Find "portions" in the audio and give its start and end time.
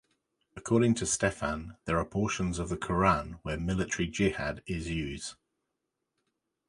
2.05-2.57